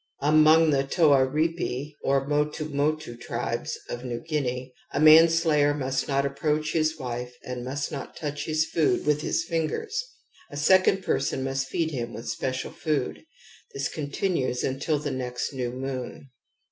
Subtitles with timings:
[0.23, 6.97] Among the Toaripi or Motumotu tribes in New Guinea a manslayer must not approach his
[6.97, 10.03] wife and must not touch his food with his fingers.
[10.49, 13.23] A second person must feed him with special food.
[13.75, 16.31] This continues until the next new moon.